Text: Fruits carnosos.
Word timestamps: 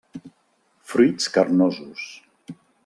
Fruits 0.93 1.29
carnosos. 1.37 2.11